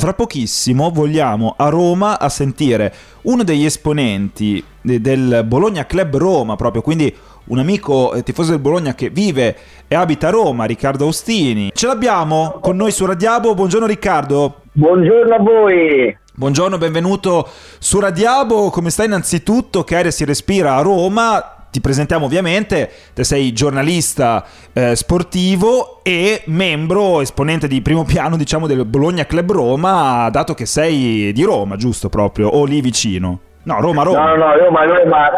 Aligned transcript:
Fra 0.00 0.14
pochissimo 0.14 0.90
vogliamo 0.90 1.54
a 1.56 1.70
Roma 1.70 2.20
a 2.20 2.28
sentire 2.28 2.94
uno 3.22 3.42
degli 3.42 3.64
esponenti 3.64 4.62
del 4.80 5.42
Bologna 5.44 5.86
Club 5.86 6.16
Roma, 6.16 6.54
proprio 6.54 6.82
quindi 6.82 7.12
un 7.46 7.58
amico 7.58 8.14
eh, 8.14 8.22
tifoso 8.22 8.52
del 8.52 8.60
Bologna 8.60 8.94
che 8.94 9.10
vive 9.10 9.56
e 9.88 9.96
abita 9.96 10.28
a 10.28 10.30
Roma, 10.30 10.66
Riccardo 10.66 11.02
Austini. 11.02 11.72
Ce 11.74 11.88
l'abbiamo 11.88 12.60
con 12.60 12.76
noi 12.76 12.92
su 12.92 13.06
Radiabo. 13.06 13.56
Buongiorno 13.56 13.88
Riccardo. 13.88 14.60
Buongiorno 14.70 15.34
a 15.34 15.38
voi. 15.40 16.16
Buongiorno, 16.32 16.78
benvenuto 16.78 17.48
su 17.80 17.98
Radiabo. 17.98 18.70
Come 18.70 18.90
stai 18.90 19.06
innanzitutto? 19.06 19.82
Che 19.82 19.96
aria 19.96 20.12
si 20.12 20.24
respira 20.24 20.76
a 20.76 20.80
Roma? 20.80 21.57
Ti 21.70 21.80
presentiamo 21.80 22.26
ovviamente, 22.26 22.90
te 23.14 23.24
sei 23.24 23.52
giornalista 23.52 24.44
eh, 24.72 24.96
sportivo 24.96 26.00
e 26.02 26.42
membro, 26.46 27.20
esponente 27.20 27.68
di 27.68 27.82
primo 27.82 28.04
piano 28.04 28.36
diciamo 28.36 28.66
del 28.66 28.84
Bologna 28.84 29.26
Club 29.26 29.52
Roma, 29.52 30.28
dato 30.30 30.54
che 30.54 30.66
sei 30.66 31.32
di 31.32 31.42
Roma, 31.42 31.76
giusto 31.76 32.08
proprio, 32.08 32.48
o 32.48 32.64
lì 32.64 32.80
vicino? 32.80 33.40
No, 33.64 33.80
Roma, 33.80 34.02
Roma. 34.02 34.24
No, 34.24 34.36
no, 34.36 34.56
Roma, 34.56 34.84
Roma, 34.84 35.30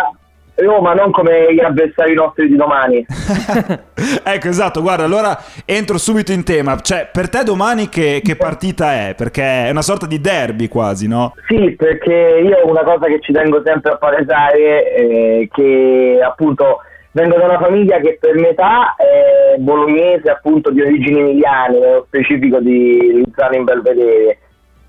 Roma, 0.61 0.95
non 0.95 1.11
come 1.11 1.53
gli 1.53 1.61
avversari 1.61 2.15
nostri 2.15 2.49
di 2.49 2.57
domani. 2.57 3.05
ecco, 4.25 4.49
esatto, 4.49 4.81
guarda, 4.81 5.05
allora 5.05 5.39
entro 5.65 5.99
subito 5.99 6.33
in 6.33 6.45
tema. 6.45 6.77
Cioè, 6.77 7.09
per 7.13 7.29
te 7.29 7.43
domani 7.43 7.89
che, 7.89 8.21
che, 8.25 8.37
partita 8.37 8.93
è? 8.93 9.15
Perché 9.17 9.67
è 9.67 9.71
una 9.71 9.83
sorta 9.83 10.07
di 10.07 10.21
derby 10.21 10.69
quasi, 10.69 11.09
no? 11.09 11.35
Sì, 11.49 11.75
perché 11.77 12.43
io 12.45 12.67
una 12.67 12.83
cosa 12.83 13.07
che 13.07 13.21
ci 13.21 13.33
tengo 13.33 13.63
sempre 13.65 13.93
a 13.93 13.97
palesare 13.97 14.93
è 14.93 15.49
che 15.51 16.21
appunto 16.23 16.79
vengo 17.13 17.37
da 17.37 17.45
una 17.45 17.59
famiglia 17.59 17.99
che 17.99 18.19
per 18.21 18.35
metà 18.37 18.95
è 18.97 19.57
bolognese, 19.59 20.31
appunto 20.31 20.71
di 20.71 20.81
origini 20.81 21.21
emiliane, 21.21 21.79
nello 21.79 22.05
specifico 22.07 22.61
di 22.61 23.23
Luzzano 23.25 23.57
in 23.57 23.65
Belvedere 23.65 24.39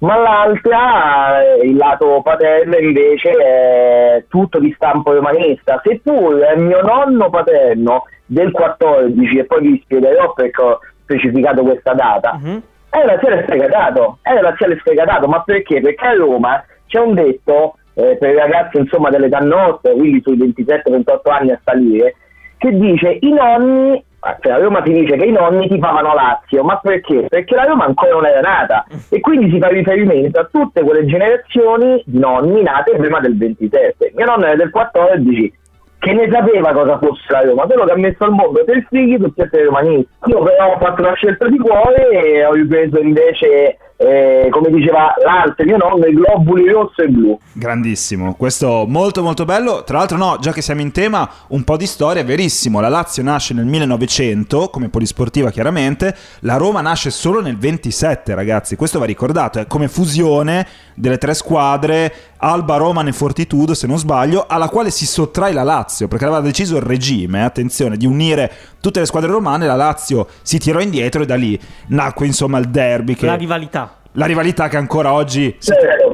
ma 0.01 0.17
l'altra, 0.17 1.43
eh, 1.43 1.67
il 1.67 1.75
lato 1.75 2.21
paterno 2.23 2.75
invece 2.77 3.31
è 3.31 4.23
tutto 4.27 4.59
di 4.59 4.71
stampo 4.73 5.13
romanista, 5.13 5.79
seppur 5.83 6.55
mio 6.57 6.81
nonno 6.81 7.29
paterno 7.29 8.05
del 8.25 8.51
14, 8.51 9.37
e 9.37 9.45
poi 9.45 9.61
vi 9.61 9.81
spiegherò 9.83 10.33
perché 10.33 10.61
ho 10.61 10.79
specificato 11.03 11.61
questa 11.61 11.93
data, 11.93 12.39
uh-huh. 12.41 12.61
è 12.89 13.05
laziale 13.05 13.43
sfegatato, 13.43 14.17
è 14.23 14.39
laziale 14.39 14.77
sfegatato, 14.79 15.27
ma 15.27 15.43
perché? 15.43 15.81
Perché 15.81 16.05
a 16.05 16.13
Roma 16.13 16.63
c'è 16.87 16.99
un 16.99 17.13
detto 17.13 17.75
eh, 17.93 18.17
per 18.19 18.31
i 18.31 18.35
ragazzi 18.35 18.77
insomma 18.77 19.09
dell'età 19.09 19.39
nostra, 19.39 19.91
quindi 19.91 20.21
sui 20.23 20.37
27-28 20.37 21.19
anni 21.25 21.51
a 21.51 21.59
salire, 21.63 22.15
che 22.57 22.71
dice 22.71 23.17
i 23.19 23.31
nonni 23.31 24.03
cioè, 24.39 24.51
la 24.51 24.57
Roma 24.59 24.81
ti 24.81 24.93
dice 24.93 25.17
che 25.17 25.25
i 25.25 25.31
nonni 25.31 25.67
ti 25.67 25.79
favano 25.79 26.13
Lazio, 26.13 26.63
ma 26.63 26.77
perché? 26.77 27.25
Perché 27.27 27.55
la 27.55 27.63
Roma 27.63 27.85
ancora 27.85 28.11
non 28.11 28.25
era 28.25 28.39
nata 28.39 28.85
e 29.09 29.19
quindi 29.19 29.49
si 29.49 29.59
fa 29.59 29.67
riferimento 29.67 30.39
a 30.39 30.47
tutte 30.51 30.83
quelle 30.83 31.05
generazioni 31.05 32.03
di 32.05 32.19
nonni 32.19 32.61
nate 32.61 32.95
prima 32.97 33.19
del 33.19 33.35
27. 33.35 34.11
Mio 34.15 34.25
nonno 34.25 34.45
era 34.45 34.55
del 34.55 34.69
14 34.69 35.53
che 35.97 36.13
ne 36.13 36.29
sapeva 36.31 36.71
cosa 36.71 36.97
fosse 36.97 37.25
la 37.29 37.41
Roma, 37.41 37.65
quello 37.65 37.85
che 37.85 37.91
ha 37.91 37.97
messo 37.97 38.23
al 38.23 38.31
mondo 38.31 38.63
per 38.63 38.85
figli 38.89 39.17
tutti 39.17 39.41
essere 39.41 39.65
romanisti. 39.65 40.09
Io 40.25 40.43
però 40.43 40.73
ho 40.73 40.77
fatto 40.77 41.01
una 41.01 41.13
scelta 41.13 41.47
di 41.47 41.57
cuore 41.57 42.09
e 42.09 42.45
ho 42.45 42.53
ripreso 42.53 42.99
invece 42.99 43.77
eh, 44.01 44.47
come 44.49 44.71
diceva 44.71 45.13
l'altro 45.23 45.63
mio 45.63 45.77
nonno, 45.77 46.07
i 46.07 46.13
globuli 46.13 46.67
rosso 46.69 47.03
e 47.03 47.07
blu. 47.07 47.37
Grandissimo, 47.53 48.33
questo 48.33 48.85
molto 48.87 49.21
molto 49.21 49.45
bello. 49.45 49.83
Tra 49.83 49.99
l'altro, 49.99 50.17
no, 50.17 50.37
già 50.39 50.51
che 50.51 50.63
siamo 50.63 50.81
in 50.81 50.91
tema, 50.91 51.29
un 51.49 51.63
po' 51.63 51.77
di 51.77 51.85
storia, 51.85 52.23
verissimo. 52.23 52.79
La 52.79 52.89
Lazio 52.89 53.21
nasce 53.21 53.53
nel 53.53 53.65
1900 53.65 54.69
come 54.69 54.89
polisportiva, 54.89 55.51
chiaramente. 55.51 56.15
La 56.39 56.57
Roma 56.57 56.81
nasce 56.81 57.11
solo 57.11 57.41
nel 57.41 57.57
27, 57.57 58.33
ragazzi. 58.33 58.75
Questo 58.75 58.97
va 58.97 59.05
ricordato, 59.05 59.59
è 59.59 59.67
come 59.67 59.87
fusione 59.87 60.65
delle 60.95 61.19
tre 61.19 61.35
squadre 61.35 62.11
Alba, 62.43 62.77
Roma 62.77 63.03
e 63.05 63.11
Fortitudo, 63.11 63.75
se 63.75 63.85
non 63.85 63.99
sbaglio, 63.99 64.45
alla 64.47 64.67
quale 64.67 64.89
si 64.89 65.05
sottrae 65.05 65.53
la 65.53 65.61
Lazio, 65.61 66.07
perché 66.07 66.25
aveva 66.25 66.41
deciso 66.41 66.75
il 66.75 66.81
regime, 66.81 67.43
attenzione, 67.43 67.97
di 67.97 68.07
unire 68.07 68.51
tutte 68.79 68.99
le 68.99 69.05
squadre 69.05 69.29
romane, 69.29 69.67
la 69.67 69.75
Lazio 69.75 70.27
si 70.41 70.57
tirò 70.57 70.79
indietro 70.79 71.21
e 71.21 71.27
da 71.27 71.35
lì 71.35 71.59
nacque 71.87 72.25
insomma 72.25 72.57
il 72.57 72.69
derby. 72.69 73.13
Che... 73.13 73.27
La 73.27 73.35
rivalità. 73.35 73.90
La 74.13 74.25
rivalità 74.25 74.67
che 74.67 74.75
ancora 74.75 75.13
oggi 75.13 75.55
si, 75.57 75.73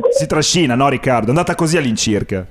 si 0.10 0.28
trascina, 0.28 0.76
no 0.76 0.88
Riccardo? 0.88 1.28
È 1.28 1.30
andata 1.30 1.56
così 1.56 1.78
all'incirca. 1.78 2.46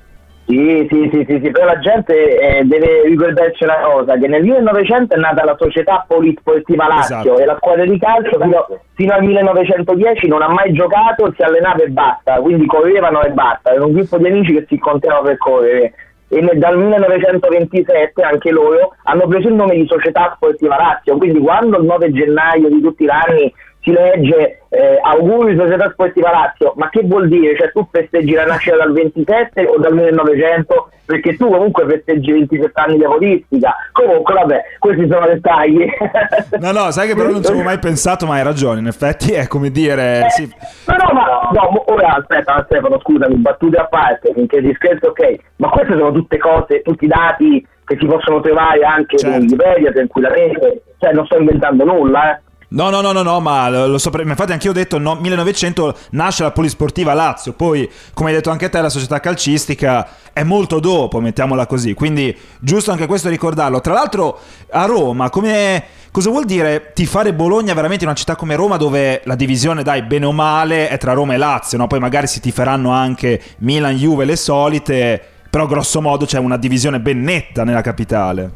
Sì, 0.46 0.86
sì, 0.88 1.10
sì, 1.12 1.24
sì, 1.28 1.40
sì, 1.42 1.50
però 1.50 1.66
la 1.66 1.78
gente 1.80 2.38
eh, 2.38 2.64
deve 2.64 3.02
ricordarci 3.04 3.64
una 3.64 3.78
cosa, 3.82 4.16
che 4.16 4.28
nel 4.28 4.44
1900 4.44 5.14
è 5.14 5.18
nata 5.18 5.44
la 5.44 5.56
società 5.58 6.04
Polisportiva 6.06 6.86
Lazio 6.86 7.16
esatto. 7.16 7.38
e 7.38 7.44
la 7.44 7.56
squadra 7.56 7.84
di 7.84 7.98
calcio 7.98 8.38
fino, 8.40 8.66
fino, 8.94 9.12
al 9.12 9.24
1910 9.24 10.28
non 10.28 10.42
ha 10.42 10.48
mai 10.48 10.72
giocato, 10.72 11.32
si 11.34 11.42
allenava 11.42 11.82
e 11.82 11.88
basta, 11.88 12.34
quindi 12.36 12.64
correvano 12.66 13.22
e 13.22 13.30
basta, 13.30 13.72
era 13.72 13.84
un 13.84 13.92
gruppo 13.92 14.18
di 14.18 14.26
amici 14.28 14.52
che 14.52 14.64
si 14.68 14.74
incontravano 14.74 15.26
per 15.26 15.36
correre 15.36 15.94
e 16.28 16.40
dal 16.56 16.76
1927 16.76 18.20
anche 18.22 18.50
loro 18.50 18.96
hanno 19.04 19.28
preso 19.28 19.46
il 19.48 19.54
nome 19.54 19.76
di 19.76 19.86
Società 19.86 20.32
Sportiva 20.34 20.76
Lazio, 20.76 21.16
quindi 21.16 21.38
quando 21.38 21.78
il 21.78 21.84
9 21.84 22.12
gennaio 22.12 22.68
di 22.68 22.80
tutti 22.80 23.04
gli 23.04 23.08
anni 23.08 23.52
si 23.86 23.92
legge 23.92 24.62
eh, 24.68 24.98
auguri 25.00 25.56
Società 25.56 25.88
Sportiva 25.92 26.32
Lazio, 26.32 26.72
ma 26.74 26.88
che 26.88 27.02
vuol 27.04 27.28
dire? 27.28 27.56
Cioè 27.56 27.70
tu 27.70 27.86
festeggi 27.88 28.32
la 28.32 28.44
nascita 28.44 28.74
dal 28.74 28.92
27 28.92 29.64
o 29.64 29.78
dal 29.78 29.94
1900? 29.94 30.90
Perché 31.06 31.36
tu 31.36 31.48
comunque 31.48 31.86
festeggi 31.86 32.32
27 32.32 32.72
anni 32.74 32.96
di 32.96 33.04
agonistica. 33.04 33.76
Comunque 33.92 34.34
vabbè, 34.34 34.62
questi 34.80 35.06
sono 35.08 35.26
dettagli. 35.26 35.86
no, 36.58 36.72
no, 36.72 36.90
sai 36.90 37.06
che 37.06 37.14
però 37.14 37.30
non 37.30 37.42
ci 37.42 37.46
avevo 37.46 37.62
mai 37.62 37.78
pensato, 37.78 38.26
ma 38.26 38.34
hai 38.34 38.42
ragione, 38.42 38.80
in 38.80 38.88
effetti 38.88 39.32
è 39.32 39.46
come 39.46 39.70
dire... 39.70 40.24
Eh, 40.24 40.30
sì. 40.30 40.52
No, 40.86 41.12
ma 41.12 41.48
no, 41.52 41.84
ora 41.86 42.16
aspetta 42.16 42.64
Stefano, 42.64 42.98
scusami, 42.98 43.36
battute 43.36 43.76
a 43.76 43.84
parte, 43.84 44.32
finché 44.34 44.60
ti 44.60 44.74
scherzo 44.74 45.10
ok, 45.10 45.36
ma 45.58 45.68
queste 45.68 45.92
sono 45.92 46.10
tutte 46.10 46.38
cose, 46.38 46.82
tutti 46.82 47.04
i 47.04 47.08
dati 47.08 47.64
che 47.84 47.96
si 48.00 48.06
possono 48.06 48.40
trovare 48.40 48.82
anche 48.82 49.16
certo. 49.16 49.36
su 49.36 49.42
Wikipedia 49.42 49.92
tranquillamente, 49.92 50.82
cioè 50.98 51.12
non 51.12 51.24
sto 51.26 51.38
inventando 51.38 51.84
nulla, 51.84 52.32
eh. 52.32 52.40
No, 52.76 52.90
no, 52.90 53.00
no, 53.00 53.12
no, 53.12 53.22
no, 53.22 53.40
ma 53.40 53.70
lo 53.70 53.96
so, 53.96 54.10
infatti 54.22 54.52
anche 54.52 54.66
io 54.66 54.72
ho 54.72 54.74
detto 54.74 54.98
no, 54.98 55.14
1900 55.14 55.96
nasce 56.10 56.42
la 56.42 56.50
Polisportiva 56.50 57.14
Lazio, 57.14 57.54
poi 57.54 57.88
come 58.12 58.28
hai 58.28 58.34
detto 58.34 58.50
anche 58.50 58.68
te 58.68 58.82
la 58.82 58.90
società 58.90 59.18
calcistica 59.18 60.06
è 60.30 60.42
molto 60.42 60.78
dopo, 60.78 61.18
mettiamola 61.18 61.64
così, 61.64 61.94
quindi 61.94 62.36
giusto 62.60 62.90
anche 62.90 63.06
questo 63.06 63.30
ricordarlo. 63.30 63.80
Tra 63.80 63.94
l'altro 63.94 64.38
a 64.72 64.84
Roma, 64.84 65.30
come, 65.30 65.84
cosa 66.10 66.28
vuol 66.28 66.44
dire 66.44 66.90
tifare 66.92 67.32
Bologna 67.32 67.72
veramente 67.72 68.04
in 68.04 68.10
una 68.10 68.18
città 68.18 68.36
come 68.36 68.56
Roma 68.56 68.76
dove 68.76 69.22
la 69.24 69.36
divisione, 69.36 69.82
dai, 69.82 70.02
bene 70.02 70.26
o 70.26 70.32
male 70.32 70.88
è 70.88 70.98
tra 70.98 71.14
Roma 71.14 71.32
e 71.32 71.38
Lazio, 71.38 71.78
no? 71.78 71.86
poi 71.86 71.98
magari 71.98 72.26
si 72.26 72.42
tiferanno 72.42 72.90
anche 72.90 73.40
Milan, 73.60 73.96
Juve, 73.96 74.26
le 74.26 74.36
solite, 74.36 75.18
però 75.48 75.64
grosso 75.64 76.02
modo 76.02 76.26
c'è 76.26 76.38
una 76.38 76.58
divisione 76.58 77.00
ben 77.00 77.22
netta 77.22 77.64
nella 77.64 77.80
capitale. 77.80 78.50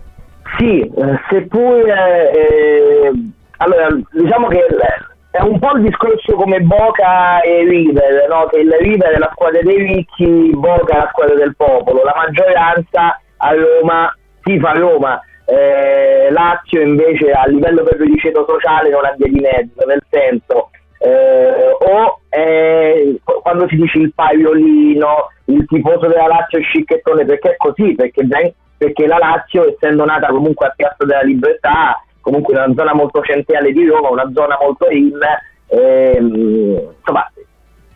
Sì, 0.58 0.80
eh, 0.82 1.20
seppure... 1.30 2.32
Eh 2.32 3.38
allora, 3.62 3.88
diciamo 4.12 4.48
che 4.48 4.66
è 5.30 5.40
un 5.42 5.58
po' 5.58 5.76
il 5.76 5.82
discorso 5.82 6.34
come 6.34 6.60
Boca 6.60 7.40
e 7.40 7.62
River, 7.64 8.26
no? 8.28 8.46
che 8.46 8.60
il 8.60 8.72
River 8.72 9.12
è 9.12 9.18
la 9.18 9.30
squadra 9.32 9.60
dei 9.62 9.78
ricchi, 9.78 10.50
Boca 10.54 10.94
è 10.94 10.98
la 10.98 11.08
squadra 11.10 11.34
del 11.34 11.54
popolo, 11.56 12.02
la 12.02 12.14
maggioranza 12.16 13.20
a 13.36 13.54
Roma 13.54 14.14
tifa 14.42 14.72
Roma, 14.72 15.20
eh, 15.44 16.30
Lazio 16.30 16.80
invece 16.80 17.32
a 17.32 17.46
livello 17.46 17.82
proprio 17.82 18.06
di 18.06 18.18
ceto 18.18 18.46
sociale 18.48 18.88
non 18.88 19.04
ha 19.04 19.14
via 19.16 19.28
di 19.28 19.40
mezzo, 19.40 19.84
nel 19.86 20.02
senso 20.08 20.70
eh, 20.98 21.76
o 21.78 22.20
eh, 22.28 23.20
quando 23.42 23.68
si 23.68 23.76
dice 23.76 23.98
il 23.98 24.12
paiolino, 24.14 25.28
il 25.46 25.66
tifoso 25.66 26.06
della 26.06 26.26
Lazio 26.26 26.60
scicchettone, 26.60 27.24
perché 27.24 27.52
è 27.52 27.56
così, 27.56 27.94
perché, 27.94 28.26
perché 28.76 29.06
la 29.06 29.18
Lazio 29.18 29.68
essendo 29.72 30.04
nata 30.04 30.28
comunque 30.28 30.66
a 30.66 30.72
Piazza 30.74 31.04
della 31.04 31.22
Libertà 31.22 32.02
comunque 32.20 32.54
una 32.54 32.72
zona 32.74 32.94
molto 32.94 33.22
centrale 33.22 33.72
di 33.72 33.86
Roma, 33.86 34.10
una 34.10 34.30
zona 34.32 34.58
molto 34.60 34.88
in, 34.90 35.18
ehm, 35.68 36.94
insomma, 36.98 37.30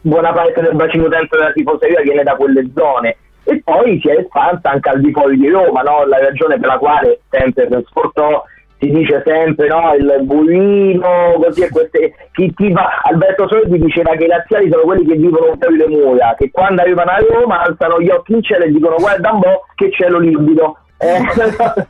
buona 0.00 0.32
parte 0.32 0.60
del 0.60 0.74
bacino 0.74 1.06
utente 1.06 1.36
della 1.36 1.53
tifoseria 1.53 2.00
viene 2.03 2.22
da 2.22 2.34
quelle 2.34 2.71
zone 2.74 3.16
e 3.44 3.60
poi 3.62 4.00
si 4.00 4.09
è 4.09 4.18
espansa 4.18 4.71
anche 4.71 4.88
al 4.88 5.00
di 5.00 5.12
fuori 5.12 5.36
di 5.36 5.48
Roma, 5.48 5.82
no? 5.82 6.04
la 6.06 6.18
ragione 6.18 6.59
per 6.59 6.68
la 6.68 6.78
quale 6.78 7.21
sempre 7.28 7.66
per 7.66 7.82
Sportò 7.86 8.42
si 8.78 8.91
dice 8.91 9.22
sempre 9.24 9.68
no? 9.68 9.94
il 9.94 10.18
burino, 10.22 11.34
così 11.36 11.62
e 11.62 11.68
queste, 11.68 12.15
chi, 12.32 12.53
chi 12.54 12.72
va, 12.72 13.00
Alberto 13.03 13.47
Sordi 13.48 13.78
diceva 13.78 14.15
che 14.16 14.24
i 14.24 14.28
laziali 14.28 14.70
sono 14.70 14.82
quelli 14.82 15.06
che 15.06 15.16
vivono 15.16 15.53
un 15.53 15.59
po' 15.59 15.68
le 15.68 15.88
mura, 15.88 16.34
che 16.36 16.50
quando 16.50 16.82
arrivano 16.82 17.10
a 17.10 17.18
Roma 17.18 17.62
alzano 17.62 18.00
gli 18.00 18.09
occhi 18.09 18.32
in 18.32 18.42
cielo 18.42 18.65
e 18.65 18.72
dicono 18.72 18.97
guarda 18.97 19.32
un 19.32 19.41
po' 19.41 19.66
che 19.74 19.91
cielo 19.91 20.18
livido 20.18 20.78
eh, 20.98 21.18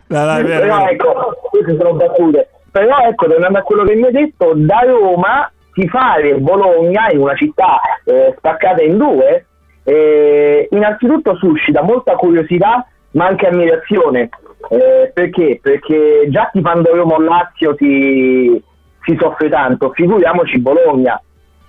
no, 0.08 0.24
no, 0.24 0.44
però 0.44 0.88
ecco, 0.88 1.36
queste 1.50 1.76
sono 1.76 1.94
battute. 1.94 2.48
Però 2.70 2.98
ecco, 2.98 3.26
tornando 3.26 3.58
a 3.58 3.62
quello 3.62 3.84
che 3.84 3.94
mi 3.94 4.06
hai 4.06 4.12
detto, 4.12 4.52
da 4.54 4.80
Roma 4.80 5.50
si 5.72 5.86
fare 5.88 6.34
Bologna 6.34 7.10
in 7.10 7.20
una 7.20 7.34
città 7.34 7.80
eh, 8.04 8.34
spaccata 8.36 8.82
in 8.82 8.96
due, 8.96 9.46
eh, 9.84 10.68
innanzitutto 10.70 11.36
suscita 11.36 11.82
molta 11.82 12.14
curiosità 12.14 12.86
ma 13.12 13.26
anche 13.26 13.46
ammirazione. 13.46 14.28
Eh, 14.70 15.10
perché? 15.12 15.58
Perché 15.62 16.26
già 16.30 16.48
tifando 16.52 16.94
Roma 16.94 17.14
o 17.14 17.20
Lazio 17.20 17.74
si, 17.76 18.60
si 19.02 19.16
soffre 19.20 19.48
tanto, 19.48 19.92
figuriamoci 19.92 20.58
Bologna. 20.58 21.20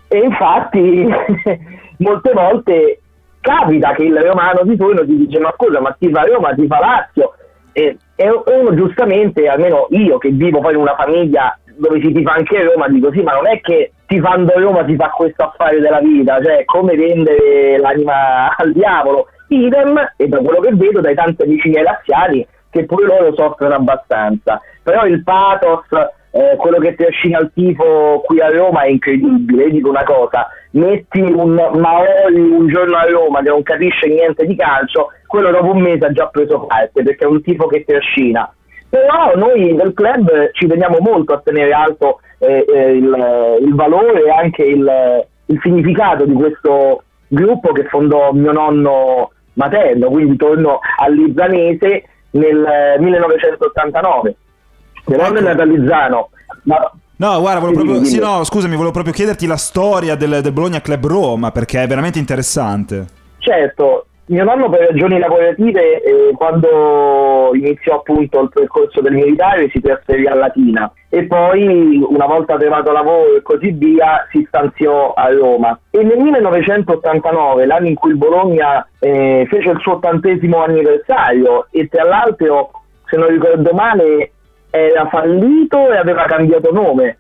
E 0.07 0.17
infatti 0.17 1.07
molte 1.97 2.31
volte 2.33 2.99
capita 3.45 3.93
che 3.93 4.03
il 4.03 4.19
romano 4.19 4.63
di 4.63 4.75
turno 4.75 5.05
ti 5.05 5.15
dice 5.15 5.39
ma 5.39 5.53
scusa 5.55 5.79
ma 5.79 5.95
ti 5.99 6.09
fa 6.09 6.23
Roma, 6.23 6.55
ti 6.55 6.65
fa 6.65 6.79
Lazio? 6.79 7.35
E, 7.71 7.95
e 8.15 8.29
uno 8.45 8.73
giustamente, 8.73 9.47
almeno 9.47 9.85
io 9.91 10.17
che 10.17 10.29
vivo 10.29 10.61
poi 10.61 10.73
in 10.73 10.79
una 10.79 10.95
famiglia 10.95 11.55
dove 11.77 12.01
si 12.01 12.11
tifa 12.11 12.33
anche 12.33 12.63
Roma, 12.63 12.87
dico 12.87 13.11
sì 13.11 13.21
ma 13.21 13.33
non 13.33 13.47
è 13.47 13.61
che 13.61 13.91
tifando 14.07 14.53
Roma 14.55 14.83
si 14.87 14.95
fa 14.95 15.09
questo 15.09 15.43
affare 15.43 15.79
della 15.79 15.99
vita, 15.99 16.41
cioè 16.41 16.65
come 16.65 16.95
vendere 16.95 17.77
l'anima 17.77 18.55
al 18.55 18.71
diavolo, 18.71 19.27
idem 19.49 20.13
e 20.17 20.27
da 20.27 20.37
quello 20.39 20.61
che 20.61 20.73
vedo 20.73 21.01
dai 21.01 21.13
tanti 21.13 21.43
amici 21.43 21.69
miei 21.69 21.83
laziali 21.83 22.47
che 22.71 22.85
pure 22.85 23.05
loro 23.05 23.33
soffrono 23.35 23.75
abbastanza, 23.75 24.59
però 24.81 25.05
il 25.05 25.21
pathos 25.23 25.85
eh, 26.35 26.57
quello 26.57 26.79
che 26.79 26.95
trascina 26.95 27.39
il 27.39 27.49
tifo 27.53 28.21
qui 28.25 28.41
a 28.41 28.49
Roma 28.49 28.81
è 28.81 28.89
incredibile. 28.89 29.69
dico 29.69 29.89
una 29.89 30.03
cosa: 30.03 30.49
metti 30.71 31.21
un 31.21 31.53
Maoli 31.53 32.41
un 32.41 32.67
giorno 32.67 32.97
a 32.97 33.05
Roma 33.09 33.41
che 33.41 33.47
non 33.47 33.63
capisce 33.63 34.07
niente 34.07 34.45
di 34.45 34.53
calcio, 34.57 35.11
quello 35.27 35.49
dopo 35.51 35.71
un 35.71 35.81
mese 35.81 36.07
ha 36.07 36.11
già 36.11 36.27
preso 36.27 36.65
parte 36.65 37.03
perché 37.03 37.23
è 37.23 37.27
un 37.27 37.41
tifo 37.41 37.67
che 37.67 37.85
trascina. 37.85 38.53
Però 38.89 39.33
noi 39.35 39.75
del 39.75 39.93
club 39.93 40.51
ci 40.51 40.67
teniamo 40.67 40.97
molto 40.99 41.33
a 41.33 41.41
tenere 41.41 41.71
alto 41.71 42.19
eh, 42.39 42.65
eh, 42.67 42.91
il, 42.91 43.57
il, 43.61 43.73
valore 43.73 44.25
e 44.25 44.29
anche 44.29 44.63
il, 44.63 45.25
il 45.45 45.59
significato 45.61 46.25
di 46.25 46.33
questo 46.33 47.03
gruppo 47.29 47.71
che 47.71 47.85
fondò 47.85 48.33
mio 48.33 48.51
nonno 48.51 49.31
materno, 49.53 50.09
quindi 50.09 50.35
torno 50.35 50.79
all'Izzanese 50.97 52.03
nel 52.31 52.95
1989 52.99 54.35
nonno 55.05 55.37
è 55.37 55.41
natalizzano. 55.41 56.29
Ma... 56.63 56.91
No, 57.17 57.39
guarda, 57.39 57.59
volevo 57.59 57.83
proprio, 57.83 58.03
sì, 58.03 58.19
no, 58.19 58.43
scusami, 58.43 58.73
volevo 58.73 58.91
proprio 58.91 59.13
chiederti 59.13 59.45
la 59.47 59.57
storia 59.57 60.15
del, 60.15 60.41
del 60.41 60.51
Bologna 60.51 60.81
Club 60.81 61.05
Roma 61.05 61.51
perché 61.51 61.83
è 61.83 61.87
veramente 61.87 62.19
interessante. 62.19 63.05
Certo, 63.37 64.07
mio 64.27 64.43
nonno 64.43 64.69
per 64.69 64.87
ragioni 64.87 65.19
lavorative 65.19 66.01
eh, 66.01 66.31
quando 66.35 67.51
iniziò 67.53 67.97
appunto 67.97 68.41
il 68.41 68.49
percorso 68.51 68.99
del 68.99 69.13
militare 69.13 69.69
si 69.69 69.79
trasferì 69.79 70.25
a 70.25 70.33
Latina 70.33 70.91
e 71.09 71.25
poi 71.25 72.03
una 72.03 72.25
volta 72.25 72.57
trovato 72.57 72.91
lavoro 72.91 73.35
e 73.35 73.43
così 73.43 73.69
via 73.69 74.27
si 74.31 74.43
stanziò 74.47 75.13
a 75.13 75.31
Roma 75.31 75.79
e 75.91 76.03
nel 76.03 76.17
1989 76.17 77.67
l'anno 77.67 77.87
in 77.87 77.93
cui 77.93 78.11
il 78.11 78.17
Bologna 78.17 78.87
eh, 78.97 79.45
fece 79.47 79.69
il 79.69 79.79
suo 79.79 79.93
ottantesimo 79.93 80.63
anniversario 80.63 81.67
e 81.69 81.87
tra 81.87 82.03
l'altro 82.03 82.71
se 83.05 83.17
non 83.17 83.27
ricordo 83.27 83.73
male 83.73 84.31
era 84.75 85.07
fallito 85.07 85.91
e 85.91 85.97
aveva 85.97 86.25
cambiato 86.25 86.71
nome. 86.71 87.17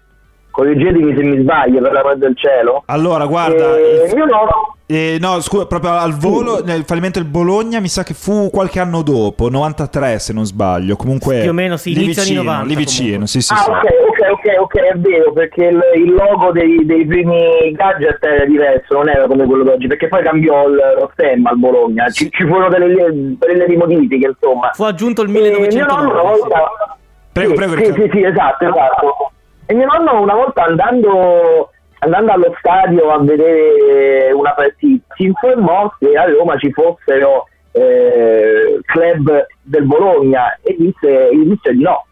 Correggetemi 0.51 1.13
se 1.15 1.23
mi 1.23 1.41
sbaglio, 1.41 1.81
per 1.81 1.91
l'amor 1.91 2.17
del 2.17 2.37
cielo. 2.37 2.83
Allora, 2.85 3.25
guarda, 3.25 3.75
e... 3.75 4.11
io 4.15 4.25
no. 4.25 4.75
Eh, 4.87 5.17
no, 5.19 5.41
scusa, 5.41 5.65
proprio 5.65 5.93
al 5.93 6.13
volo, 6.13 6.63
nel 6.63 6.83
fallimento 6.83 7.19
del 7.19 7.27
Bologna 7.27 7.79
mi 7.79 7.87
sa 7.87 8.03
che 8.03 8.13
fu 8.13 8.51
qualche 8.51 8.79
anno 8.79 9.01
dopo, 9.01 9.49
93 9.49 10.19
se 10.19 10.31
non 10.31 10.45
sbaglio, 10.45 10.95
comunque... 10.95 11.41
Più 11.41 11.49
o 11.49 11.53
meno 11.53 11.75
sì, 11.75 11.95
lì 11.95 12.05
vicino, 12.05 12.43
90, 12.43 12.65
lì 12.67 12.75
vicino, 12.75 13.25
sì, 13.25 13.41
sì, 13.41 13.51
ah, 13.51 13.57
sì. 13.57 13.69
ok, 13.71 13.77
ok, 13.81 14.31
ok, 14.31 14.55
ok, 14.59 14.75
è 14.75 14.97
vero, 14.97 15.33
perché 15.33 15.65
il, 15.65 15.81
il 15.95 16.13
logo 16.13 16.51
dei, 16.51 16.85
dei, 16.85 17.03
primi 17.03 17.71
gadget 17.71 18.23
era 18.23 18.45
diverso, 18.45 18.93
non 18.93 19.09
era 19.09 19.25
come 19.25 19.45
quello 19.45 19.63
d'oggi, 19.63 19.87
perché 19.87 20.07
poi 20.07 20.21
cambiò 20.21 20.67
il, 20.67 20.75
lo 20.99 21.09
stemma 21.13 21.49
al 21.49 21.57
Bologna, 21.57 22.07
ci, 22.09 22.29
ci 22.29 22.45
furono 22.45 22.69
delle, 22.69 23.35
delle 23.39 23.77
modifiche, 23.77 24.27
insomma. 24.27 24.69
Fu 24.73 24.83
aggiunto 24.83 25.23
il 25.23 25.29
1909. 25.29 25.67
E 25.67 25.75
mio 25.75 25.85
nonno 25.87 26.11
una 26.11 26.21
volta... 26.21 26.97
Prego, 27.35 27.51
sì, 27.51 27.57
prego. 27.57 27.75
Sì, 27.75 28.01
sì, 28.01 28.09
sì, 28.13 28.23
esatto, 28.23 28.65
esatto. 28.65 29.31
E 29.65 29.73
mio 29.73 29.87
nonno 29.87 30.21
una 30.21 30.35
volta 30.35 30.63
andando, 30.63 31.69
andando 31.99 32.31
allo 32.31 32.55
stadio 32.59 33.11
a 33.11 33.19
vedere 33.19 34.31
una 34.31 34.53
partita 34.53 35.13
si 35.15 35.23
informò 35.25 35.93
che 35.99 36.15
a 36.15 36.31
Roma 36.31 36.55
ci 36.55 36.71
fossero 36.71 37.47
eh, 37.73 38.79
club 38.85 39.47
del 39.63 39.83
Bologna 39.83 40.57
e 40.61 40.77
disse, 40.79 41.29
gli 41.35 41.49
disse 41.49 41.73
di 41.73 41.81
no. 41.81 42.05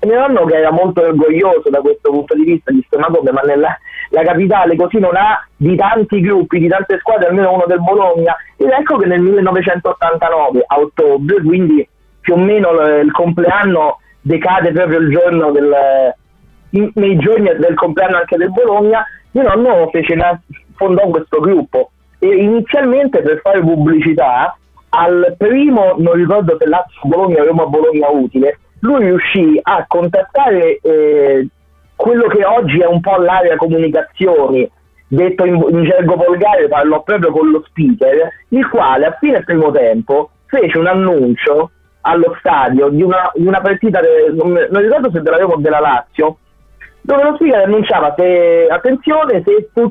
E 0.00 0.06
mio 0.06 0.18
nonno 0.18 0.44
che 0.44 0.56
era 0.56 0.70
molto 0.70 1.00
orgoglioso 1.00 1.70
da 1.70 1.80
questo 1.80 2.10
punto 2.10 2.34
di 2.34 2.44
vista 2.44 2.70
disse 2.70 2.98
ma 2.98 3.06
come, 3.06 3.30
ma 3.30 3.40
nella 3.40 3.74
la 4.10 4.22
capitale 4.22 4.76
così 4.76 4.98
non 4.98 5.16
ha 5.16 5.46
di 5.56 5.76
tanti 5.76 6.20
gruppi, 6.20 6.58
di 6.58 6.68
tante 6.68 6.98
squadre, 6.98 7.28
almeno 7.28 7.54
uno 7.54 7.64
del 7.66 7.80
Bologna. 7.80 8.36
Ed 8.58 8.68
ecco 8.68 8.98
che 8.98 9.06
nel 9.06 9.20
1989, 9.20 10.64
a 10.66 10.78
ottobre, 10.78 11.42
quindi 11.42 11.88
più 12.20 12.34
o 12.34 12.38
meno 12.38 12.70
il 13.00 13.10
compleanno 13.12 14.00
decade 14.20 14.72
proprio 14.72 14.98
il 14.98 15.10
giorno 15.10 15.50
del, 15.50 15.74
in, 16.70 16.90
nei 16.94 17.16
giorni 17.18 17.54
del 17.56 17.74
compleanno 17.74 18.18
anche 18.18 18.36
del 18.36 18.50
Bologna, 18.50 19.04
mio 19.32 19.42
nonno 19.42 19.88
fece 19.90 20.14
una, 20.14 20.40
fondò 20.74 21.08
questo 21.08 21.40
gruppo. 21.40 21.90
E 22.18 22.26
inizialmente 22.26 23.22
per 23.22 23.40
fare 23.40 23.60
pubblicità 23.60 24.56
al 24.90 25.34
primo, 25.36 25.94
non 25.98 26.14
ricordo 26.14 26.56
se 26.58 26.66
Lazio 26.66 27.00
Bologna 27.04 27.42
o 27.42 27.44
Roma 27.44 27.66
Bologna 27.66 28.08
utile, 28.08 28.58
lui 28.80 29.04
riuscì 29.04 29.58
a 29.62 29.84
contattare 29.86 30.78
eh, 30.82 31.46
quello 31.94 32.28
che 32.28 32.44
oggi 32.44 32.78
è 32.78 32.86
un 32.86 33.00
po' 33.00 33.16
l'area 33.16 33.56
comunicazioni, 33.56 34.68
detto 35.08 35.44
in, 35.44 35.54
in 35.70 35.84
gergo 35.84 36.14
volgare, 36.14 36.68
parlò 36.68 37.02
proprio 37.02 37.30
con 37.30 37.50
lo 37.50 37.64
speaker, 37.66 38.28
il 38.48 38.68
quale 38.68 39.06
a 39.06 39.16
fine 39.18 39.42
primo 39.42 39.70
tempo 39.70 40.30
fece 40.46 40.78
un 40.78 40.86
annuncio 40.86 41.70
allo 42.02 42.36
stadio 42.38 42.88
di 42.88 43.02
una, 43.02 43.30
di 43.34 43.46
una 43.46 43.60
partita, 43.60 44.00
de, 44.00 44.32
non, 44.32 44.52
non, 44.70 44.82
ricordo 44.82 45.10
se 45.10 45.20
della 45.20 45.38
Roma 45.38 45.54
o 45.54 45.58
della 45.58 45.80
Lazio, 45.80 46.38
dove 47.00 47.22
lo 47.22 47.34
speaker 47.36 47.64
annunciava 47.64 48.14
se, 48.16 48.66
attenzione, 48.70 49.42
se 49.44 49.70
tu, 49.72 49.90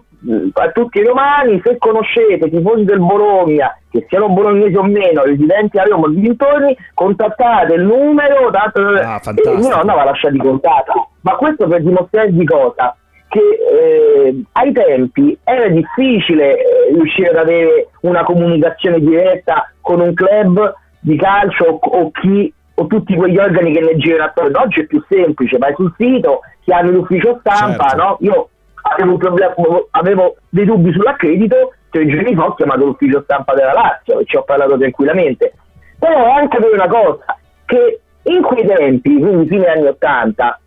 a 0.54 0.70
tutti 0.70 1.00
i 1.00 1.04
romani, 1.04 1.62
se 1.64 1.78
conoscete 1.78 2.46
i 2.46 2.50
tifosi 2.50 2.84
del 2.84 3.00
Bologna, 3.00 3.76
che 3.90 4.06
siano 4.08 4.30
bolognesi 4.30 4.76
o 4.76 4.84
meno, 4.84 5.24
residenti 5.24 5.80
a 5.80 5.84
Roma 5.84 6.06
o 6.06 6.10
dintorni, 6.10 6.78
contattate 6.94 7.74
il 7.74 7.84
numero, 7.84 8.50
dato, 8.52 8.82
ah, 8.82 9.22
e 9.24 9.56
mio 9.58 9.70
nonno 9.70 9.92
aveva 9.92 10.06
lasciato 10.06 10.36
i 10.36 10.40
contatti. 10.40 10.92
Ma 11.22 11.36
questo 11.36 11.68
per 11.68 11.82
dimostrare 11.82 12.32
di 12.32 12.46
cosa? 12.46 12.96
che 13.30 13.40
eh, 13.40 14.44
ai 14.54 14.72
tempi 14.72 15.38
era 15.44 15.68
difficile 15.68 16.58
eh, 16.58 16.94
riuscire 16.94 17.28
ad 17.30 17.36
avere 17.36 17.90
una 18.02 18.24
comunicazione 18.24 19.00
diretta 19.00 19.70
con 19.82 20.00
un 20.00 20.14
club 20.14 20.74
di 21.00 21.18
calcio 21.18 21.66
o, 21.66 21.80
o 21.82 22.12
chi 22.12 22.54
o 22.80 22.88
tutti 22.88 23.16
quegli 23.16 23.38
organi 23.38 23.74
che 23.74 23.82
ne 23.82 23.96
girano 23.98 24.30
attorno. 24.30 24.62
Oggi 24.62 24.82
è 24.82 24.86
più 24.86 25.04
semplice, 25.10 25.58
vai 25.58 25.74
sul 25.76 25.94
sito, 25.98 26.42
chiami 26.64 26.92
l'ufficio 26.92 27.40
stampa, 27.40 27.90
certo. 27.90 28.04
no? 28.04 28.18
Io 28.22 28.50
avevo, 28.94 29.18
problema, 29.18 29.54
avevo 29.92 30.36
dei 30.50 30.66
dubbi 30.66 30.92
sull'accredito, 30.92 31.74
tre 31.90 32.06
giorni 32.06 32.36
fa 32.36 32.46
ho 32.46 32.54
chiamato 32.54 32.86
l'ufficio 32.86 33.22
stampa 33.24 33.54
della 33.54 33.74
Lazio 33.74 34.20
e 34.20 34.26
ci 34.26 34.36
ho 34.36 34.44
parlato 34.44 34.78
tranquillamente. 34.78 35.54
Però 35.98 36.32
anche 36.32 36.60
per 36.60 36.72
una 36.74 36.88
cosa, 36.88 37.38
che 37.66 38.00
in 38.24 38.42
quei 38.42 38.66
tempi, 38.66 39.20
quindi 39.20 39.48
fine 39.48 39.66
anni 39.66 39.88
80, 39.88 40.60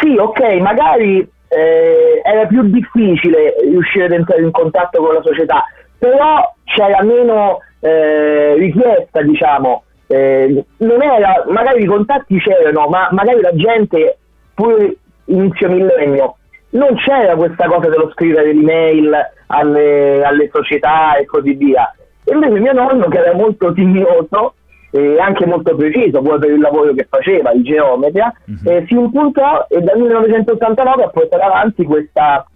sì, 0.00 0.16
ok, 0.16 0.40
magari 0.60 1.28
eh, 1.48 2.22
era 2.24 2.46
più 2.46 2.62
difficile 2.62 3.54
riuscire 3.62 4.06
ad 4.06 4.12
entrare 4.12 4.42
in 4.42 4.50
contatto 4.50 5.02
con 5.02 5.14
la 5.14 5.22
società, 5.22 5.64
però 5.98 6.54
c'era 6.64 7.02
meno 7.02 7.58
eh, 7.80 8.54
richiesta, 8.54 9.22
diciamo, 9.22 9.82
eh, 10.06 10.64
non 10.78 11.02
era, 11.02 11.44
magari 11.48 11.82
i 11.82 11.86
contatti 11.86 12.38
c'erano, 12.38 12.88
ma 12.88 13.08
magari 13.12 13.40
la 13.40 13.54
gente, 13.54 14.18
pure 14.54 14.96
inizio 15.26 15.68
millennio, 15.68 16.36
non 16.70 16.96
c'era 16.96 17.34
questa 17.36 17.66
cosa 17.66 17.88
dello 17.88 18.10
scrivere 18.12 18.52
l'email 18.52 19.14
alle, 19.46 20.22
alle 20.22 20.50
società 20.52 21.16
e 21.16 21.24
così 21.26 21.54
via. 21.54 21.94
E 22.24 22.32
invece 22.32 22.60
mio 22.60 22.72
nonno, 22.72 23.08
che 23.08 23.18
era 23.18 23.34
molto 23.34 23.72
timoroso 23.72 24.54
e 24.90 25.18
anche 25.18 25.44
molto 25.46 25.76
preciso 25.76 26.22
pure 26.22 26.38
per 26.38 26.50
il 26.50 26.60
lavoro 26.60 26.92
che 26.94 27.06
faceva, 27.08 27.52
il 27.52 27.62
geometra, 27.62 28.32
mm-hmm. 28.50 28.76
eh, 28.76 28.84
si 28.86 28.94
impuntò 28.94 29.66
e 29.68 29.80
dal 29.80 29.98
1989 29.98 31.04
a 31.04 31.08
portare 31.08 31.42
avanti 31.42 31.84
questa, 31.84 32.46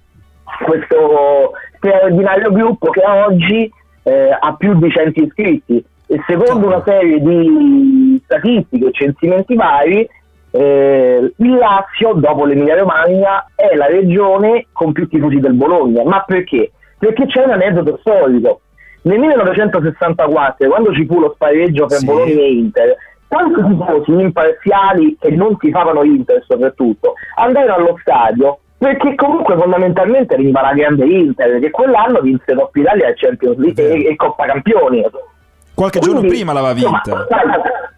questo 0.64 1.52
straordinario 1.76 2.50
gruppo 2.50 2.91
che 2.91 3.02
oggi 3.05 3.71
eh, 4.02 4.37
ha 4.38 4.54
più 4.56 4.75
di 4.75 4.90
100 4.90 5.21
iscritti 5.21 5.85
e 6.06 6.23
secondo 6.26 6.66
una 6.66 6.82
serie 6.85 7.21
di 7.21 8.21
statistiche 8.25 8.87
e 8.87 8.92
censimenti 8.92 9.54
vari 9.54 10.09
eh, 10.50 11.32
il 11.35 11.54
Lazio 11.54 12.12
dopo 12.14 12.44
l'Emilia 12.44 12.78
Romagna 12.78 13.47
è 13.54 13.75
la 13.75 13.87
regione 13.87 14.66
con 14.73 14.92
più 14.92 15.09
tifosi 15.09 15.40
del 15.40 15.54
Bologna 15.54 16.04
ma 16.04 16.23
perché? 16.26 16.73
perché 16.99 17.26
c'è 17.26 17.44
un 17.44 17.52
aneddoto 17.52 17.99
storico 18.00 18.61
nel 19.02 19.18
1964 19.18 20.68
quando 20.68 20.92
ci 20.92 21.06
fu 21.06 21.21
lo 21.21 21.32
spareggio 21.35 21.87
per 21.87 21.99
sì. 21.99 22.04
Bologna 22.04 22.42
e 22.42 22.52
Inter 22.52 22.97
tanti 23.28 23.62
tifosi 23.62 24.11
imparziali 24.11 25.16
che 25.18 25.30
non 25.30 25.56
si 25.59 25.71
favano 25.71 26.02
Inter 26.02 26.44
soprattutto 26.47 27.14
andarono 27.37 27.75
allo 27.75 27.99
stadio 28.02 28.59
perché 28.83 29.15
comunque 29.15 29.57
fondamentalmente 29.57 30.35
veniva 30.35 30.61
la 30.61 30.73
grande 30.73 31.05
Inter 31.05 31.61
che 31.61 31.71
quell'anno 31.71 32.21
vinse 32.21 32.53
Coppa 32.53 32.81
Italia 32.81 33.07
e 33.07 33.15
Champions 33.15 33.57
League 33.59 33.81
e, 33.81 34.07
e, 34.09 34.17
Coppa 34.17 34.45
Campioni. 34.45 35.07
Qualche 35.73 36.01
quindi, 36.01 36.21
giorno 36.21 36.29
prima 36.29 36.53
l'aveva 36.53 36.73
vinta. 36.73 37.27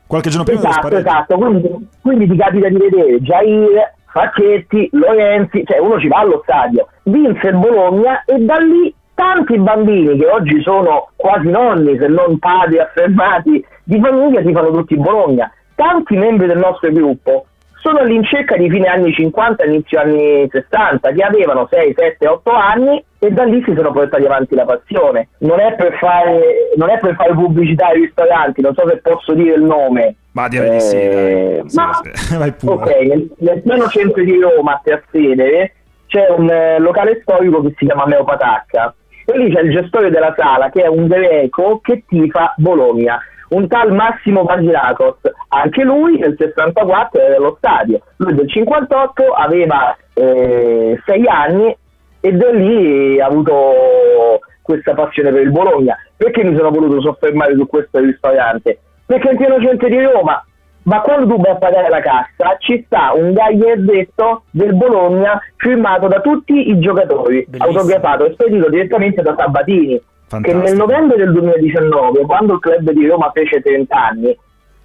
qualche 0.07 0.29
giorno 0.29 0.45
prima 0.45 0.69
esatto, 0.69 0.95
esatto. 0.95 1.37
Quindi, 1.39 1.89
quindi, 2.03 2.29
ti 2.29 2.37
capita 2.37 2.69
di 2.69 2.77
vedere 2.77 3.19
Jair, 3.23 3.95
Facchetti, 4.11 4.91
Lorenzi, 4.93 5.65
cioè 5.65 5.79
uno 5.79 5.99
ci 5.99 6.09
va 6.09 6.19
allo 6.19 6.43
stadio. 6.43 6.87
Vinse 7.05 7.49
il 7.49 7.57
Bologna 7.57 8.23
e 8.27 8.39
da 8.41 8.57
lì 8.59 8.95
tanti 9.15 9.59
bambini 9.59 10.19
che 10.19 10.27
oggi 10.27 10.61
sono 10.61 11.13
quasi 11.17 11.49
nonni, 11.49 11.97
se 11.97 12.09
non 12.09 12.39
padri 12.39 12.79
affermati 12.79 13.65
di 13.85 14.01
famiglia, 14.03 14.43
ti 14.43 14.53
fanno 14.53 14.71
tutti 14.71 14.93
in 14.93 15.01
Bologna. 15.01 15.51
Tanti 15.75 16.15
membri 16.15 16.47
del 16.47 16.59
nostro 16.59 16.93
gruppo 16.93 17.47
sono 17.85 17.99
all'incirca 17.99 18.57
di 18.57 18.71
fine 18.71 18.87
anni 18.89 19.13
50, 19.13 19.63
inizio 19.67 20.01
anni 20.01 20.49
60, 20.51 21.13
che 21.13 21.23
avevano 21.23 21.69
6, 21.71 21.95
7, 21.95 22.27
8 22.27 22.51
anni 22.51 23.05
e 23.19 23.31
da 23.31 23.45
lì 23.45 23.63
si 23.63 23.75
sono 23.77 23.93
portati 23.93 24.25
avanti 24.25 24.55
la 24.55 24.65
passione. 24.65 25.29
Non 25.41 25.61
è 25.61 25.75
per 25.75 25.99
fare, 25.99 26.71
non 26.77 26.89
è 26.89 26.99
per 26.99 27.15
fare 27.15 27.35
pubblicità 27.35 27.89
ai 27.89 28.01
ristoranti, 28.01 28.63
non 28.63 28.75
so 28.75 28.89
se 28.89 28.97
posso 29.03 29.35
dire 29.35 29.57
il 29.57 29.63
nome. 29.63 30.15
Ma 30.33 30.49
direi 30.49 30.71
di 30.71 30.81
sì, 30.81 30.97
Eh, 30.97 31.61
dai. 31.61 31.69
Sì, 31.69 31.77
ma- 31.77 32.01
sì. 32.03 32.37
Vai 32.39 32.53
pure. 32.53 32.73
Ok, 32.73 33.01
nel, 33.03 33.31
nel 33.37 33.63
piano 33.63 33.87
centro 33.89 34.25
di 34.25 34.41
Roma, 34.41 34.73
a 34.73 34.81
Trastevere, 34.83 35.75
c'è 36.07 36.27
un 36.31 36.49
eh, 36.49 36.79
locale 36.79 37.21
storico 37.21 37.61
che 37.61 37.75
si 37.77 37.85
chiama 37.85 38.07
Meo 38.07 38.25
Patacca 38.25 38.95
e 39.27 39.39
lì 39.39 39.53
c'è 39.53 39.61
il 39.61 39.73
gestore 39.73 40.11
della 40.11 40.35
sala 40.37 40.71
che 40.71 40.83
è 40.83 40.87
un 40.87 41.07
greco 41.07 41.81
che 41.83 42.05
tifa 42.09 42.55
Bologna, 42.57 43.21
un 43.51 43.69
tal 43.69 43.93
Massimo 43.93 44.45
Pagilakos, 44.45 45.17
anche 45.49 45.83
lui 45.83 46.19
nel 46.19 46.35
64 46.39 47.21
era 47.21 47.37
allo 47.37 47.55
stadio, 47.59 48.01
lui 48.17 48.35
del 48.35 48.51
58 48.51 49.23
aveva 49.25 49.97
6 50.15 51.01
anni 51.27 51.77
e 52.21 52.33
da 52.33 52.51
lì 52.51 53.21
ha 53.21 53.27
avuto 53.27 54.41
questa 54.63 54.95
passione 54.95 55.31
per 55.31 55.43
il 55.43 55.51
Bologna. 55.51 55.97
Perché 56.17 56.43
mi 56.43 56.57
sono 56.57 56.71
voluto 56.71 57.01
soffermare 57.03 57.55
su 57.55 57.67
questo 57.67 57.99
ristorante? 57.99 58.79
Perché 59.05 59.31
in 59.31 59.37
pieno 59.37 59.61
centro 59.61 59.89
di 59.89 60.01
Roma, 60.01 60.43
ma 60.85 61.01
quando 61.01 61.27
tu 61.27 61.41
vai 61.41 61.53
a 61.53 61.57
pagare 61.57 61.89
la 61.89 62.01
cassa 62.01 62.57
ci 62.59 62.83
sta 62.87 63.13
un 63.15 63.33
gagliardetto 63.33 64.45
del 64.51 64.75
Bologna 64.75 65.39
firmato 65.57 66.09
da 66.09 66.21
tutti 66.21 66.71
i 66.71 66.79
giocatori, 66.79 67.45
Bellissimo. 67.47 67.79
autografato 67.79 68.25
e 68.25 68.33
spedito 68.33 68.71
direttamente 68.71 69.21
da 69.21 69.35
Sabatini. 69.37 70.01
Fantastico. 70.35 70.63
Che 70.63 70.69
nel 70.69 70.77
novembre 70.77 71.17
del 71.17 71.33
2019, 71.33 72.23
quando 72.23 72.55
il 72.55 72.61
club 72.61 72.91
di 72.91 73.07
Roma 73.07 73.31
fece 73.33 73.61
30 73.61 73.97
anni, 73.97 74.39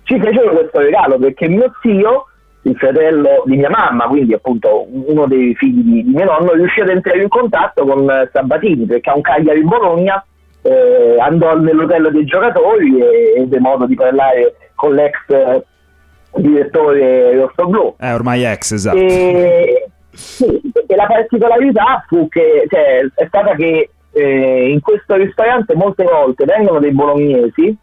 ci 0.03 0.19
fecero 0.19 0.51
questo 0.51 0.79
regalo 0.79 1.17
perché 1.17 1.47
mio 1.47 1.71
zio, 1.81 2.25
il 2.63 2.75
fratello 2.75 3.43
di 3.45 3.57
mia 3.57 3.69
mamma, 3.69 4.05
quindi 4.05 4.33
appunto 4.33 4.85
uno 4.89 5.25
dei 5.27 5.55
figli 5.55 5.81
di, 5.81 6.03
di 6.03 6.11
mio 6.11 6.25
nonno, 6.25 6.53
riuscì 6.53 6.81
ad 6.81 6.89
entrare 6.89 7.21
in 7.21 7.29
contatto 7.29 7.85
con 7.85 8.09
eh, 8.09 8.29
Sabatini 8.31 8.85
perché 8.85 9.09
ha 9.09 9.15
un 9.15 9.21
Cagliari 9.21 9.63
Bologna, 9.63 10.23
eh, 10.61 11.15
andò 11.19 11.57
nell'hotel 11.57 12.11
dei 12.11 12.25
giocatori 12.25 12.99
e 12.99 13.33
ebbe 13.37 13.59
modo 13.59 13.85
di 13.85 13.95
parlare 13.95 14.55
con 14.75 14.93
l'ex 14.93 15.15
eh, 15.27 15.63
direttore 16.35 17.35
rossoblu. 17.35 17.95
Eh, 17.99 18.13
ormai 18.13 18.43
ex, 18.43 18.71
esatto. 18.71 18.97
E, 18.97 19.87
sì, 20.11 20.45
e 20.85 20.95
la 20.95 21.05
particolarità 21.05 22.03
fu 22.07 22.27
che 22.27 22.65
cioè, 22.69 23.07
è 23.13 23.25
stata 23.27 23.55
che 23.55 23.89
eh, 24.19 24.69
in 24.69 24.81
questo 24.81 25.15
ristorante 25.15 25.75
molte 25.75 26.03
volte 26.03 26.45
vengono 26.45 26.79
dei 26.79 26.91
bolognesi 26.91 27.77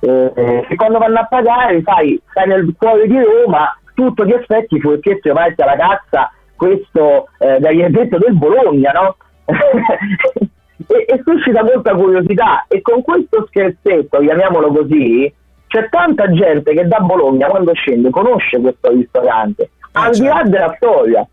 eh, 0.00 0.64
che 0.68 0.74
quando 0.76 0.98
vanno 0.98 1.18
a 1.18 1.26
pagare 1.26 1.82
sai, 1.82 2.20
stai 2.30 2.46
nel 2.46 2.74
cuore 2.76 3.06
di 3.06 3.18
Roma 3.20 3.76
tutto 3.94 4.24
ti 4.24 4.32
aspetti 4.32 4.78
perché 4.78 5.18
se 5.22 5.32
vai 5.32 5.54
alla 5.56 5.76
cassa 5.76 6.30
questo 6.56 7.28
eh, 7.38 7.58
gagliardetto 7.60 8.18
del 8.18 8.34
Bologna 8.34 8.92
no? 8.92 9.16
e, 9.46 11.04
e 11.06 11.22
suscita 11.24 11.62
molta 11.62 11.94
curiosità 11.94 12.66
e 12.68 12.82
con 12.82 13.02
questo 13.02 13.46
scherzetto 13.48 14.18
chiamiamolo 14.18 14.72
così 14.72 15.32
c'è 15.66 15.88
tanta 15.88 16.30
gente 16.30 16.72
che 16.74 16.86
da 16.86 16.98
Bologna 17.00 17.48
quando 17.48 17.72
scende 17.72 18.10
conosce 18.10 18.60
questo 18.60 18.90
ristorante 18.90 19.70
al 19.92 20.12
di 20.12 20.24
là 20.24 20.42
della 20.44 20.74
storia 20.76 21.26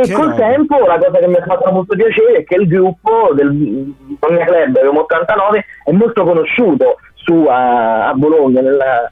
e 0.00 0.02
Che 0.02 0.12
col 0.12 0.28
roba. 0.28 0.34
tempo 0.36 0.78
la 0.86 0.98
cosa 0.98 1.18
che 1.18 1.26
mi 1.28 1.34
ha 1.36 1.44
fatto 1.44 1.70
molto 1.72 1.96
piacere 1.96 2.38
è 2.38 2.44
che 2.44 2.54
il 2.56 2.68
gruppo 2.68 3.30
del 3.34 3.50
Bologna 3.52 4.44
Club 4.44 4.78
Roma 4.80 5.00
89 5.00 5.64
è 5.84 5.90
molto 5.92 6.24
conosciuto 6.24 6.96
su 7.14 7.46
a, 7.48 8.08
a 8.08 8.12
Bologna 8.14 8.60
nella, 8.60 9.10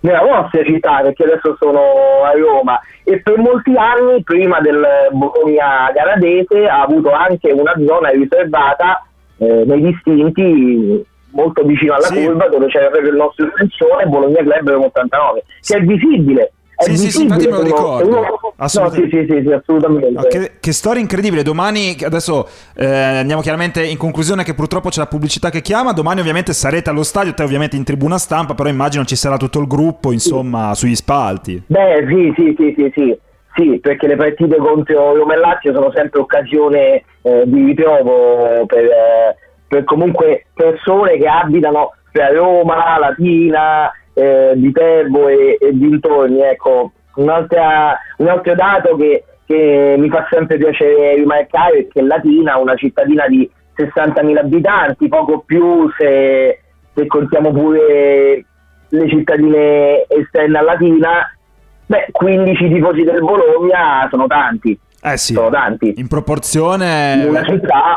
nella 0.00 0.20
vostra 0.22 0.64
città 0.64 1.00
perché 1.02 1.24
adesso 1.24 1.56
sono 1.60 1.80
a 2.24 2.32
Roma 2.32 2.78
e 3.04 3.20
per 3.20 3.38
molti 3.38 3.74
anni 3.76 4.22
prima 4.22 4.60
del 4.60 4.84
Bologna 5.12 5.90
Garadese 5.92 6.66
ha 6.66 6.82
avuto 6.82 7.10
anche 7.12 7.52
una 7.52 7.74
zona 7.86 8.08
riservata 8.10 9.02
eh, 9.38 9.64
nei 9.66 9.80
distinti 9.82 11.04
molto 11.32 11.62
vicino 11.64 11.94
alla 11.94 12.06
Sì. 12.06 12.24
curva 12.24 12.48
dove 12.48 12.66
c'era 12.68 12.88
proprio 12.88 13.10
il 13.10 13.16
nostro 13.16 13.46
estensore 13.46 14.06
Bologna 14.06 14.42
Club 14.42 14.70
Roma 14.70 14.86
89 14.86 15.42
che 15.60 15.76
è 15.76 15.80
visibile 15.82 16.52
Sì, 16.78 16.96
sì, 16.96 17.10
sì, 17.10 17.22
infatti 17.22 17.46
me 17.46 17.56
lo 17.56 17.62
ricordo. 17.62 18.08
uno- 18.08 18.40
Assolutamente. 18.58 19.16
No, 19.16 19.22
sì, 19.22 19.26
sì, 19.26 19.34
sì, 19.38 19.42
sì, 19.46 19.52
assolutamente 19.52 20.10
No, 20.10 20.22
che, 20.22 20.52
che 20.60 20.72
storia 20.72 21.00
incredibile. 21.00 21.42
Domani, 21.42 21.96
adesso 22.02 22.48
eh, 22.74 22.86
andiamo 22.86 23.42
chiaramente 23.42 23.84
in 23.84 23.96
conclusione 23.98 24.44
che 24.44 24.54
purtroppo 24.54 24.88
c'è 24.88 25.00
la 25.00 25.06
pubblicità 25.06 25.50
che 25.50 25.60
chiama. 25.60 25.92
Domani 25.92 26.20
ovviamente 26.20 26.52
sarete 26.52 26.88
allo 26.90 27.02
stadio, 27.02 27.34
te 27.34 27.42
ovviamente 27.42 27.76
in 27.76 27.84
tribuna 27.84 28.18
stampa, 28.18 28.54
però 28.54 28.68
immagino 28.68 29.04
ci 29.04 29.16
sarà 29.16 29.36
tutto 29.36 29.58
il 29.60 29.66
gruppo, 29.66 30.12
insomma, 30.12 30.74
sugli 30.74 30.94
spalti. 30.94 31.62
Beh, 31.66 32.06
sì, 32.08 32.32
sì, 32.36 32.54
sì, 32.56 32.74
sì, 32.76 32.92
sì, 32.94 33.18
sì, 33.54 33.78
perché 33.80 34.06
le 34.06 34.16
partite 34.16 34.56
contro 34.56 35.14
Roma 35.16 35.34
e 35.34 35.38
Lazio 35.38 35.72
sono 35.74 35.90
sempre 35.94 36.20
occasione 36.20 37.04
eh, 37.22 37.42
di 37.46 37.64
ritrovo 37.64 38.64
per, 38.66 38.84
eh, 38.84 39.36
per 39.68 39.84
comunque 39.84 40.46
persone 40.54 41.16
che 41.18 41.26
abitano 41.26 41.92
tra 42.12 42.28
Roma, 42.28 42.98
Latina, 42.98 43.90
eh, 44.16 44.54
Viterbo 44.56 45.28
e, 45.28 45.58
e 45.60 45.70
dintorni. 45.72 46.40
Ecco, 46.40 46.92
un 47.16 47.28
altro 47.28 48.54
dato 48.54 48.96
che, 48.96 49.24
che 49.44 49.94
mi 49.98 50.08
fa 50.08 50.26
sempre 50.30 50.56
piacere 50.56 51.14
rimarcare 51.16 51.78
è 51.78 51.88
che 51.88 52.02
Latina 52.02 52.56
una 52.56 52.74
cittadina 52.74 53.26
di 53.28 53.48
60.000 53.76 54.38
abitanti, 54.38 55.08
poco 55.08 55.40
più 55.40 55.90
se, 55.98 56.60
se 56.94 57.06
contiamo 57.06 57.52
pure 57.52 58.44
le 58.88 59.08
cittadine 59.08 60.06
esterne 60.08 60.58
a 60.58 60.62
Latina, 60.62 61.36
beh, 61.84 62.08
15 62.10 62.68
tifosi 62.68 63.02
del 63.02 63.20
Bologna 63.20 64.06
sono 64.10 64.26
tanti, 64.26 64.78
Eh 65.02 65.16
sì, 65.18 65.34
sono 65.34 65.50
tanti. 65.50 65.92
in 65.96 66.08
proporzione... 66.08 67.20
In 67.22 67.28
una 67.28 67.44
città... 67.44 67.96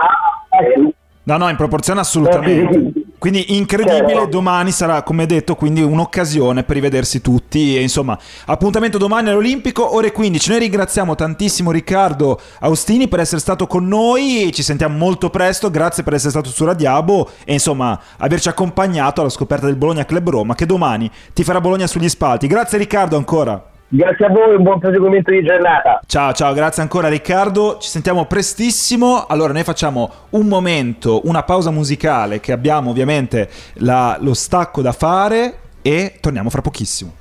No, 1.23 1.37
no, 1.37 1.47
in 1.47 1.55
proporzione 1.55 1.99
Eh, 1.99 2.03
assolutamente. 2.03 2.91
Quindi 3.19 3.57
incredibile, 3.57 4.07
Certo. 4.07 4.25
domani 4.27 4.71
sarà, 4.71 5.03
come 5.03 5.25
detto, 5.25 5.55
quindi 5.55 5.81
un'occasione 5.81 6.63
per 6.63 6.75
rivedersi 6.75 7.19
tutti. 7.21 7.75
E 7.75 7.81
insomma, 7.81 8.17
appuntamento 8.45 8.97
domani 8.97 9.27
all'Olimpico, 9.29 9.93
ore 9.93 10.13
15. 10.13 10.49
Noi 10.49 10.59
ringraziamo 10.59 11.15
tantissimo 11.15 11.69
Riccardo 11.71 12.39
Austini 12.61 13.09
per 13.09 13.19
essere 13.19 13.41
stato 13.41 13.67
con 13.67 13.85
noi. 13.87 14.49
Ci 14.53 14.63
sentiamo 14.63 14.97
molto 14.97 15.29
presto. 15.29 15.69
Grazie 15.69 16.03
per 16.03 16.13
essere 16.13 16.31
stato 16.31 16.49
su 16.49 16.63
Radiabo 16.63 17.29
e 17.43 17.51
insomma 17.53 17.99
averci 18.17 18.47
accompagnato 18.47 19.19
alla 19.19 19.29
scoperta 19.29 19.65
del 19.65 19.75
Bologna 19.75 20.05
Club 20.05 20.29
Roma 20.29 20.55
che 20.55 20.65
domani 20.65 21.11
ti 21.33 21.43
farà 21.43 21.59
Bologna 21.59 21.87
sugli 21.87 22.07
spalti. 22.07 22.47
Grazie 22.47 22.77
Riccardo 22.77 23.17
ancora. 23.17 23.61
Grazie 23.91 24.27
a 24.27 24.29
voi, 24.29 24.55
un 24.55 24.61
buon 24.61 24.77
proseguimento 24.79 25.31
di 25.31 25.43
giornata. 25.43 25.99
Ciao, 26.05 26.31
ciao, 26.31 26.53
grazie 26.53 26.83
ancora 26.83 27.07
Riccardo, 27.07 27.79
ci 27.79 27.89
sentiamo 27.89 28.25
prestissimo. 28.25 29.25
Allora, 29.25 29.51
noi 29.51 29.63
facciamo 29.63 30.11
un 30.31 30.47
momento, 30.47 31.21
una 31.23 31.41
pausa 31.41 31.71
musicale 31.71 32.39
che 32.39 32.51
abbiamo 32.51 32.91
ovviamente 32.91 33.49
la- 33.75 34.15
lo 34.21 34.35
stacco 34.35 34.83
da 34.83 34.91
fare 34.91 35.57
e 35.81 36.17
torniamo 36.21 36.51
fra 36.51 36.61
pochissimo. 36.61 37.13